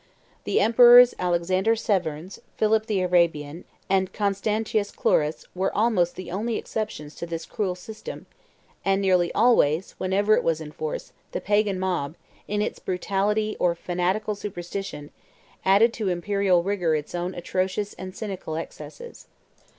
The 0.45 0.59
Emperors 0.59 1.13
Alexander 1.19 1.75
Severns, 1.75 2.39
Philip 2.57 2.87
the 2.87 3.01
Arabian, 3.01 3.65
and 3.87 4.11
Constantius 4.11 4.89
Chlorus 4.91 5.45
were 5.53 5.71
almost 5.77 6.15
the 6.15 6.31
only 6.31 6.57
exceptions 6.57 7.13
to 7.17 7.27
this 7.27 7.45
cruel 7.45 7.75
system; 7.75 8.25
and 8.83 8.99
nearly 8.99 9.31
always, 9.35 9.91
wherever 9.99 10.33
it 10.35 10.43
was 10.43 10.59
in 10.59 10.71
force, 10.71 11.13
the 11.33 11.39
Pagan 11.39 11.79
mob, 11.79 12.15
in 12.47 12.63
its 12.63 12.79
brutality 12.79 13.55
or 13.59 13.75
fanatical 13.75 14.33
superstition, 14.33 15.11
added 15.63 15.93
to 15.93 16.09
imperial 16.09 16.63
rigor 16.63 16.95
its 16.95 17.13
own 17.13 17.35
atrocious 17.35 17.93
and 17.93 18.15
cynical 18.15 18.55
excesses. 18.55 19.27